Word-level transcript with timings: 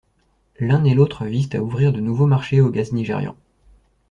L'un 0.59 0.83
et 0.83 0.95
l'autre 0.95 1.25
visent 1.25 1.53
à 1.53 1.61
ouvrir 1.61 1.93
de 1.93 1.99
nouveaux 1.99 2.25
marchés 2.25 2.59
au 2.59 2.71
gaz 2.71 2.91
nigérian. 2.91 3.35